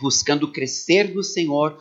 [0.00, 1.80] buscando crescer no Senhor.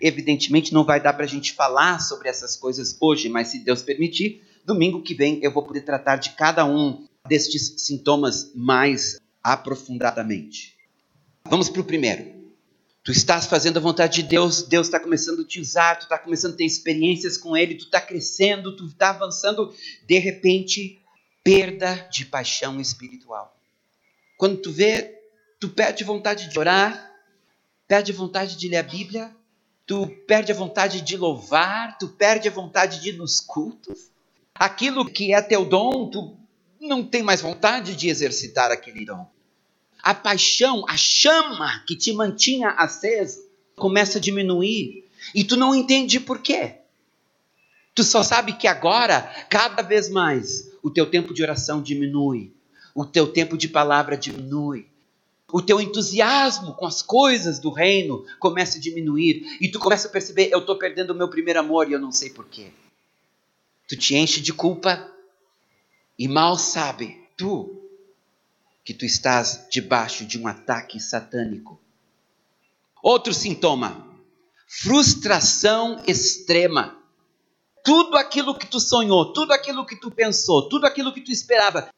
[0.00, 3.82] Evidentemente, não vai dar para a gente falar sobre essas coisas hoje, mas se Deus
[3.82, 10.76] permitir, domingo que vem eu vou poder tratar de cada um destes sintomas mais aprofundadamente.
[11.44, 12.39] Vamos para o primeiro.
[13.02, 16.18] Tu estás fazendo a vontade de Deus, Deus está começando a te usar, tu está
[16.18, 19.74] começando a ter experiências com Ele, tu está crescendo, tu está avançando.
[20.06, 21.00] De repente,
[21.42, 23.56] perda de paixão espiritual.
[24.36, 25.18] Quando tu vê,
[25.58, 27.10] tu perde vontade de orar,
[27.88, 29.34] perde vontade de ler a Bíblia,
[29.86, 34.10] tu perde a vontade de louvar, tu perde a vontade de ir nos cultos.
[34.54, 36.36] Aquilo que é teu dom, tu
[36.78, 39.26] não tem mais vontade de exercitar aquele dom
[40.02, 43.44] a paixão, a chama que te mantinha aceso,
[43.76, 46.76] começa a diminuir e tu não entende por quê.
[47.94, 52.52] Tu só sabe que agora, cada vez mais, o teu tempo de oração diminui,
[52.94, 54.86] o teu tempo de palavra diminui,
[55.52, 60.10] o teu entusiasmo com as coisas do reino começa a diminuir e tu começa a
[60.10, 62.68] perceber: eu estou perdendo o meu primeiro amor e eu não sei porquê.
[63.88, 65.10] Tu te enche de culpa
[66.16, 67.89] e mal sabe, tu,
[68.84, 71.80] que tu estás debaixo de um ataque satânico.
[73.02, 74.06] Outro sintoma:
[74.68, 76.98] frustração extrema.
[77.82, 81.88] Tudo aquilo que tu sonhou, tudo aquilo que tu pensou, tudo aquilo que tu esperava,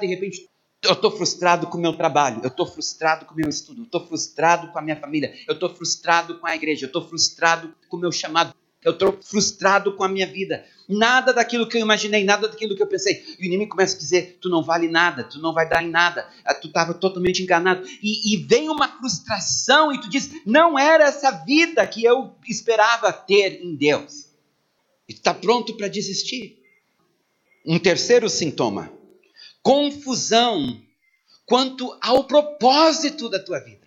[0.00, 0.48] de repente
[0.82, 3.84] eu estou frustrado com o meu trabalho, eu estou frustrado com o meu estudo, eu
[3.84, 7.74] estou frustrado com a minha família, eu estou frustrado com a igreja, eu estou frustrado
[7.88, 10.64] com o meu chamado, eu estou frustrado com a minha vida.
[10.88, 13.24] Nada daquilo que eu imaginei, nada daquilo que eu pensei.
[13.38, 15.90] E o inimigo começa a dizer: tu não vale nada, tu não vai dar em
[15.90, 17.86] nada, ah, tu estava totalmente enganado.
[18.02, 23.12] E, e vem uma frustração e tu diz: não era essa vida que eu esperava
[23.12, 24.26] ter em Deus.
[25.08, 26.62] E tu está pronto para desistir.
[27.64, 28.92] Um terceiro sintoma:
[29.62, 30.80] confusão
[31.44, 33.86] quanto ao propósito da tua vida.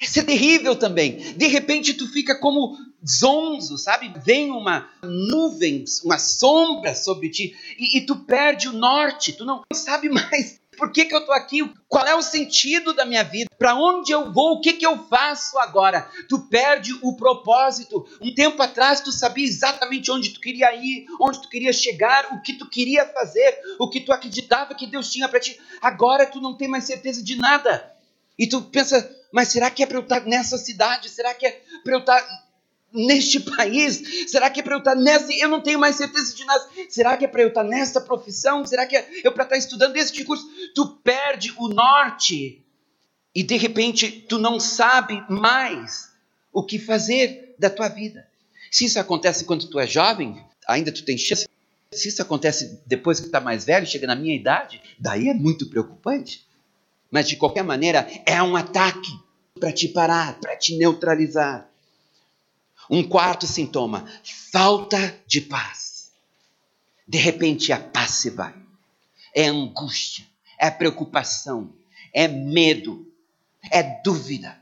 [0.00, 1.34] Isso é terrível também.
[1.34, 4.12] De repente tu fica como zonzo, sabe?
[4.24, 9.32] Vem uma nuvem, uma sombra sobre ti e, e, tu perde o norte.
[9.32, 11.70] Tu não sabe mais Por que, que eu estou aqui?
[11.88, 13.48] Qual é o sentido da minha vida?
[13.58, 14.54] Para onde eu vou?
[14.54, 16.08] O que, que eu faço agora?
[16.28, 18.06] Tu perde o propósito.
[18.20, 22.40] Um tempo atrás tu sabia exatamente onde tu queria ir, onde tu queria chegar, o
[22.40, 25.60] que tu queria fazer, o que tu acreditava que Deus tinha para ti.
[25.80, 27.92] Agora tu não tem mais certeza de nada.
[28.38, 31.10] E tu pensa, mas será que é para eu estar nessa cidade?
[31.10, 32.42] Será que é para eu estar
[32.92, 34.30] neste país?
[34.30, 35.32] Será que é para eu estar nessa?
[35.32, 36.68] Eu não tenho mais certeza de nada.
[36.88, 38.64] Será que é para eu estar nessa profissão?
[38.66, 40.48] Será que é eu para estar estudando este curso?
[40.74, 42.62] Tu perde o norte
[43.34, 46.10] e de repente tu não sabe mais
[46.52, 48.26] o que fazer da tua vida.
[48.70, 51.46] Se isso acontece quando tu é jovem, ainda tu tem chance.
[51.90, 55.34] Se isso acontece depois que tu está mais velho, chega na minha idade, daí é
[55.34, 56.46] muito preocupante.
[57.10, 59.10] Mas de qualquer maneira, é um ataque
[59.60, 61.68] para te parar, para te neutralizar.
[62.90, 64.06] Um quarto sintoma:
[64.50, 66.10] falta de paz.
[67.06, 68.54] De repente a paz se vai.
[69.34, 70.26] É angústia,
[70.58, 71.72] é preocupação,
[72.12, 73.06] é medo,
[73.70, 74.58] é dúvida.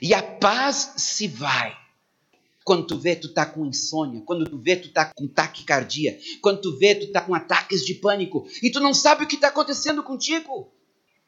[0.00, 1.76] E a paz se vai.
[2.64, 4.22] Quando tu vê, tu tá com insônia.
[4.24, 6.18] Quando tu vê, tu tá com taquicardia.
[6.40, 8.46] Quando tu vê, tu tá com ataques de pânico.
[8.62, 10.72] E tu não sabe o que está acontecendo contigo.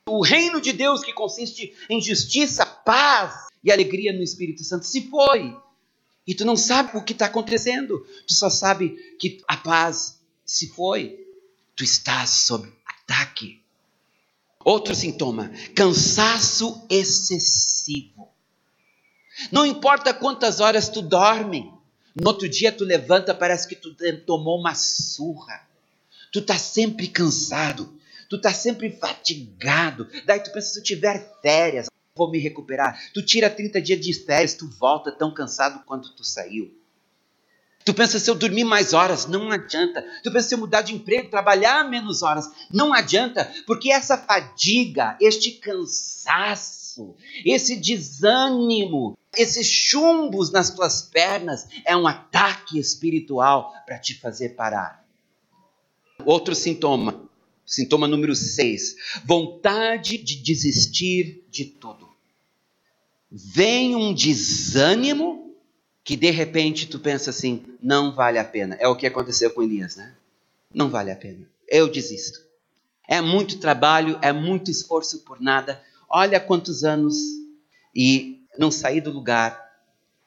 [0.07, 5.09] O reino de Deus, que consiste em justiça, paz e alegria no Espírito Santo, se
[5.09, 5.57] foi.
[6.27, 8.07] E tu não sabe o que está acontecendo.
[8.27, 11.20] Tu só sabe que a paz se foi.
[11.77, 13.61] Tu estás sob ataque.
[14.64, 18.29] Outro sintoma: cansaço excessivo.
[19.51, 21.70] Não importa quantas horas tu dorme,
[22.14, 23.95] no outro dia tu levanta, parece que tu
[24.25, 25.66] tomou uma surra.
[26.33, 27.93] Tu está sempre cansado,
[28.31, 30.09] tu está sempre fatigado.
[30.25, 33.11] Daí tu pensa, se eu tiver férias, vou me recuperar.
[33.12, 36.73] Tu tira 30 dias de férias, tu volta tão cansado quanto tu saiu.
[37.85, 40.03] Tu pensa se eu dormir mais horas, não adianta.
[40.23, 45.19] Tu pensa se eu mudar de emprego, trabalhar menos horas, não adianta, porque essa fadiga,
[45.21, 54.15] este cansaço, esse desânimo, esses chumbos nas tuas pernas é um ataque espiritual para te
[54.15, 55.05] fazer parar.
[56.25, 57.14] Outro sintoma,
[57.67, 62.09] Sintoma número 6: vontade de desistir de tudo.
[63.31, 65.55] Vem um desânimo
[66.05, 68.77] que de repente tu pensa assim: não vale a pena.
[68.79, 70.15] É o que aconteceu com Elias, né?
[70.73, 71.49] Não vale a pena.
[71.67, 72.41] Eu desisto.
[73.09, 75.83] É muito trabalho, é muito esforço por nada.
[76.09, 77.17] Olha quantos anos
[77.95, 79.62] e não saí do lugar.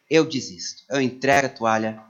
[0.09, 0.83] Eu desisto.
[0.89, 2.01] Eu entrego a toalha.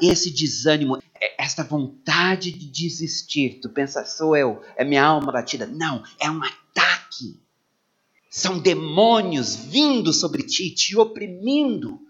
[0.00, 1.02] Esse desânimo
[1.36, 3.60] esta vontade de desistir.
[3.60, 5.66] Tu pensa, sou eu, é minha alma batida.
[5.66, 7.40] Não, é um ataque.
[8.30, 12.00] São demônios vindo sobre ti, te oprimindo,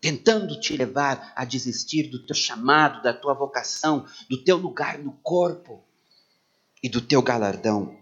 [0.00, 5.12] tentando te levar a desistir do teu chamado, da tua vocação, do teu lugar no
[5.22, 5.82] corpo
[6.82, 7.96] e do teu galardão.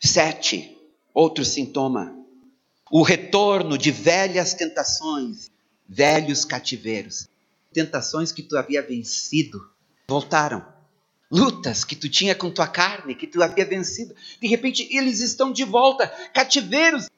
[0.00, 0.76] Sete,
[1.12, 2.16] outro sintoma.
[2.90, 5.50] O retorno de velhas tentações,
[5.86, 7.28] velhos cativeiros
[7.72, 9.70] tentações que tu havia vencido
[10.08, 10.64] voltaram.
[11.30, 15.52] Lutas que tu tinha com tua carne, que tu havia vencido, de repente eles estão
[15.52, 16.08] de volta.
[16.34, 17.08] Cativeiros,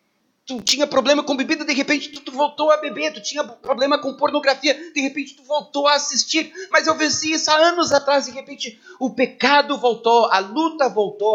[0.45, 3.99] tu tinha problema com bebida, de repente tu, tu, voltou a beber, tu tinha problema
[3.99, 8.27] com pornografia, de repente tu voltou a assistir, mas eu venci isso há anos atrás,
[8.27, 11.35] de repente o pecado voltou, a luta voltou.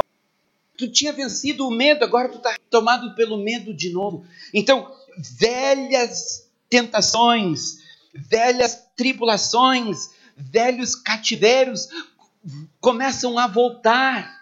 [0.77, 4.23] Tu tinha vencido o medo, agora tu está tomado pelo medo de novo.
[4.53, 7.79] Então, velhas tentações,
[8.17, 11.87] velhas tribulações, velhos cativeiros
[12.79, 14.35] começam a voltar.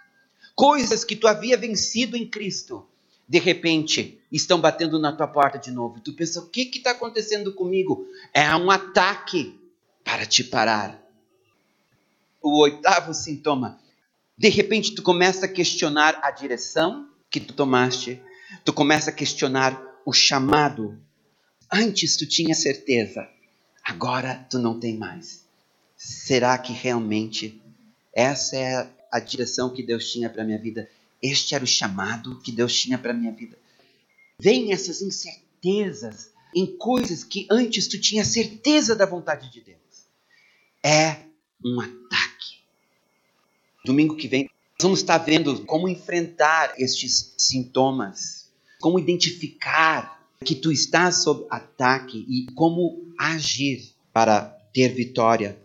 [0.55, 2.87] Coisas que tu havia vencido em Cristo,
[3.27, 5.99] de repente estão batendo na tua porta de novo.
[5.99, 8.07] Tu pensa, o que está acontecendo comigo?
[8.33, 9.59] É um ataque
[10.03, 11.01] para te parar.
[12.41, 13.79] O oitavo sintoma.
[14.37, 18.21] De repente tu começa a questionar a direção que tu tomaste,
[18.63, 20.97] tu começa a questionar o chamado.
[21.71, 23.27] Antes tu tinha certeza,
[23.85, 25.45] Agora tu não tem mais.
[25.95, 27.61] Será que realmente
[28.11, 30.89] essa é a direção que Deus tinha para minha vida?
[31.21, 33.57] Este era o chamado que Deus tinha para minha vida.
[34.39, 39.77] Vem essas incertezas em coisas que antes tu tinha certeza da vontade de Deus.
[40.83, 41.19] É
[41.63, 42.59] um ataque.
[43.85, 50.69] Domingo que vem nós vamos estar vendo como enfrentar estes sintomas, como identificar que tu
[50.69, 54.41] estás sob ataque e como agir para
[54.73, 55.57] ter vitória.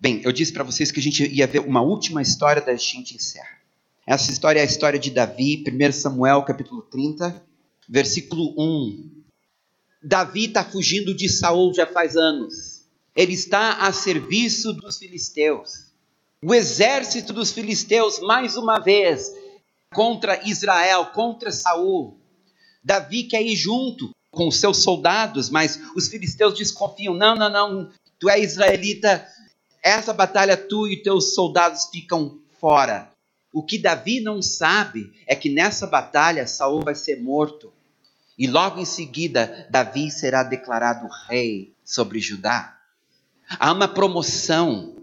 [0.00, 3.14] Bem, eu disse para vocês que a gente ia ver uma última história da gente
[3.14, 3.58] encerra.
[4.06, 7.40] Essa história é a história de Davi, 1 Samuel capítulo 30,
[7.88, 9.22] versículo 1.
[10.02, 12.82] Davi está fugindo de Saul já faz anos.
[13.14, 15.92] Ele está a serviço dos filisteus.
[16.42, 19.32] O exército dos filisteus, mais uma vez,
[19.94, 22.18] contra Israel, contra Saul.
[22.82, 27.90] Davi quer ir junto com os seus soldados, mas os filisteus desconfiam: não, não, não,
[28.18, 29.24] tu é israelita,
[29.82, 33.10] essa batalha tu e teus soldados ficam fora.
[33.52, 37.72] O que Davi não sabe é que nessa batalha Saul vai ser morto.
[38.38, 42.78] E logo em seguida, Davi será declarado rei sobre Judá.
[43.60, 44.96] Há uma promoção.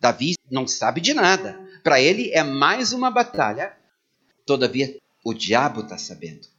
[0.00, 1.60] Davi não sabe de nada.
[1.84, 3.76] Para ele é mais uma batalha.
[4.46, 6.55] Todavia, o diabo está sabendo.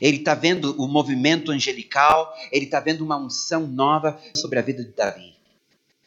[0.00, 4.82] Ele está vendo o movimento angelical, ele está vendo uma unção nova sobre a vida
[4.82, 5.34] de Davi.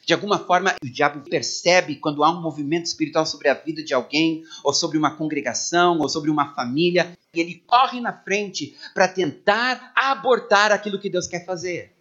[0.06, 3.94] De alguma forma, o diabo percebe quando há um movimento espiritual sobre a vida de
[3.94, 9.08] alguém, ou sobre uma congregação, ou sobre uma família, e ele corre na frente para
[9.08, 11.94] tentar abortar aquilo que Deus quer fazer.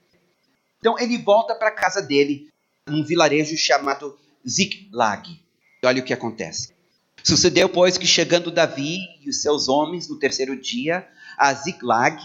[0.80, 2.48] Então ele volta para a casa dele,
[2.88, 4.18] num vilarejo chamado
[4.48, 5.40] Ziklag.
[5.82, 6.72] E olha o que acontece.
[7.22, 11.06] Sucedeu, pois, que chegando Davi e os seus homens no terceiro dia
[11.36, 12.20] a Ziklag,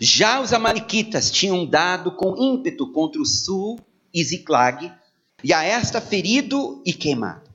[0.00, 3.78] já os amalequitas tinham dado com ímpeto contra o sul
[4.12, 4.92] e Ziklag,
[5.44, 7.50] e a esta ferido e queimado.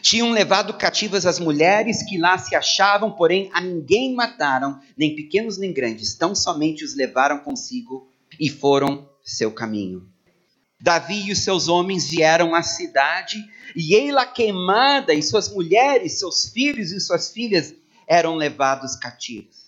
[0.00, 5.58] Tinham levado cativas as mulheres que lá se achavam, porém a ninguém mataram, nem pequenos
[5.58, 8.08] nem grandes, tão somente os levaram consigo
[8.40, 10.08] e foram seu caminho.
[10.80, 13.38] Davi e os seus homens vieram à cidade,
[13.76, 17.74] e ei-la queimada, e suas mulheres, seus filhos e suas filhas
[18.06, 19.63] eram levados cativos.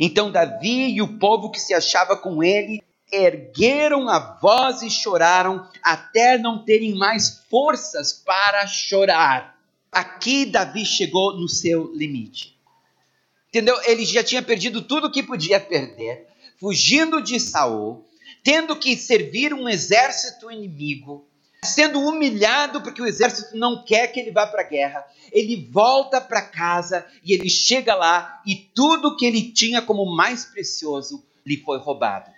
[0.00, 5.68] Então Davi e o povo que se achava com ele ergueram a voz e choraram
[5.82, 9.56] até não terem mais forças para chorar.
[9.90, 12.56] Aqui Davi chegou no seu limite.
[13.48, 13.80] Entendeu?
[13.84, 16.26] Ele já tinha perdido tudo o que podia perder,
[16.58, 18.04] fugindo de Saul,
[18.42, 21.26] tendo que servir um exército inimigo,
[21.66, 25.04] sendo humilhado porque o exército não quer que ele vá para a guerra.
[25.30, 30.44] Ele volta para casa e ele chega lá e tudo que ele tinha como mais
[30.44, 32.30] precioso lhe foi roubado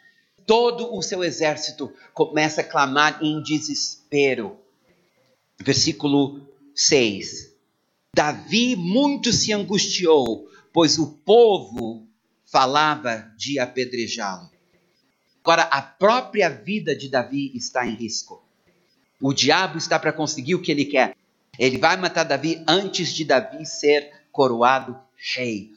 [0.48, 4.58] todo o seu exército começa a clamar em desespero.
[5.60, 6.40] Versículo
[6.74, 7.52] 6.
[8.16, 12.08] Davi muito se angustiou, pois o povo
[12.46, 14.50] falava de apedrejá-lo.
[15.42, 18.42] Agora, a própria vida de Davi está em risco.
[19.20, 21.16] O diabo está para conseguir o que ele quer.
[21.58, 24.96] Ele vai matar Davi antes de Davi ser coroado
[25.34, 25.72] rei.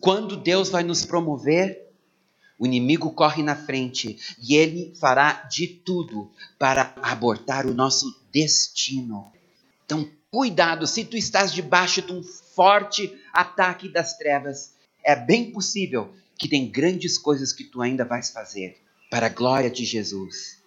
[0.00, 1.90] Quando Deus vai nos promover,
[2.56, 9.32] o inimigo corre na frente e ele fará de tudo para abortar o nosso destino.
[9.84, 16.14] Então, cuidado, se tu estás debaixo de um forte ataque das trevas, é bem possível
[16.38, 20.59] que tem grandes coisas que tu ainda vais fazer para a glória de Jesus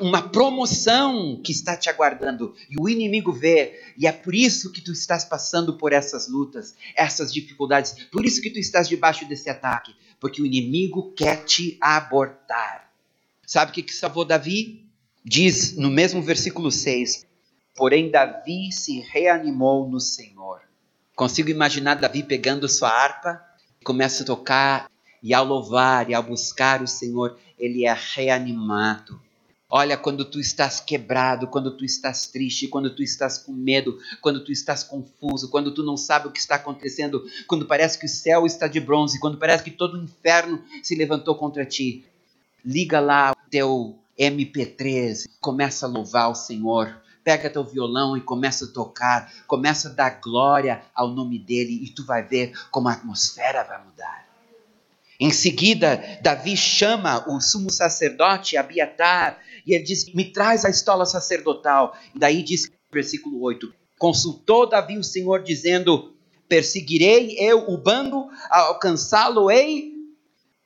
[0.00, 4.80] uma promoção que está te aguardando e o inimigo vê, e é por isso que
[4.80, 9.50] tu estás passando por essas lutas, essas dificuldades, por isso que tu estás debaixo desse
[9.50, 12.90] ataque, porque o inimigo quer te abortar.
[13.46, 14.86] Sabe o que, que salvou Davi?
[15.22, 17.26] Diz no mesmo versículo 6:
[17.76, 20.62] Porém, Davi se reanimou no Senhor.
[21.14, 23.44] Consigo imaginar Davi pegando sua harpa,
[23.84, 24.90] começa a tocar,
[25.22, 29.20] e ao louvar e ao buscar o Senhor, ele é reanimado
[29.68, 34.44] Olha, quando tu estás quebrado, quando tu estás triste, quando tu estás com medo, quando
[34.44, 38.08] tu estás confuso, quando tu não sabe o que está acontecendo, quando parece que o
[38.08, 42.04] céu está de bronze, quando parece que todo o inferno se levantou contra ti,
[42.64, 47.02] liga lá o teu MP3, começa a louvar o Senhor.
[47.24, 51.88] Pega teu violão e começa a tocar, começa a dar glória ao nome dele e
[51.88, 54.24] tu vai ver como a atmosfera vai mudar.
[55.18, 61.06] Em seguida, Davi chama o sumo sacerdote Abiatar e ele diz: Me traz a estola
[61.06, 61.96] sacerdotal.
[62.14, 66.14] E daí diz, versículo 8: Consultou Davi o Senhor, dizendo:
[66.48, 69.92] Perseguirei eu o bando, alcançá-lo-ei?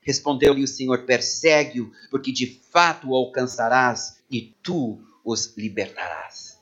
[0.03, 6.59] Respondeu-lhe o Senhor: Persegue-o, porque de fato o alcançarás e tu os libertarás.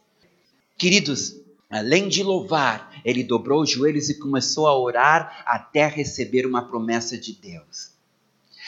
[0.76, 6.68] Queridos, além de louvar, ele dobrou os joelhos e começou a orar até receber uma
[6.68, 7.95] promessa de Deus.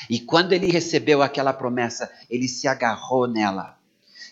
[0.08, 3.78] E quando ele recebeu aquela promessa, ele se agarrou nela.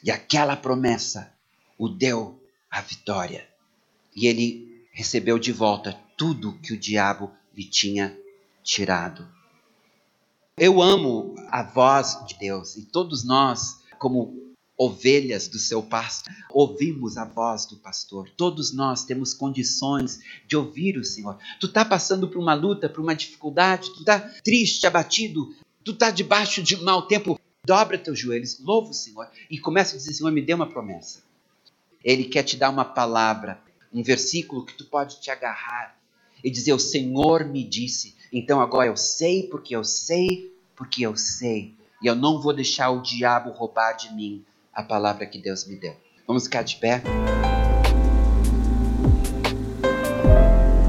[0.03, 1.33] E aquela promessa
[1.79, 2.41] o deu
[2.71, 3.47] a vitória.
[4.15, 8.17] E ele recebeu de volta tudo que o diabo lhe tinha
[8.63, 9.27] tirado.
[10.57, 14.46] Eu amo a voz de Deus e todos nós, como
[14.77, 18.29] ovelhas do seu pasto, ouvimos a voz do pastor.
[18.37, 21.39] Todos nós temos condições de ouvir o Senhor.
[21.59, 26.11] Tu está passando por uma luta, por uma dificuldade, tu está triste, abatido, tu está
[26.11, 27.41] debaixo de mau tempo.
[27.65, 31.23] Dobra teus joelhos, louva o Senhor e começa a dizer: Senhor, me dê uma promessa.
[32.05, 33.61] Ele quer te dar uma palavra,
[33.93, 35.97] um versículo que tu pode te agarrar.
[36.45, 41.17] e dizer: O Senhor me disse, então agora eu sei porque eu sei, porque eu
[41.17, 41.75] sei.
[42.03, 44.45] E eu não vou deixar o diabo roubar de mim
[44.77, 45.95] a palavra que Deus me deu.
[46.29, 47.03] Vamos ficar de pé?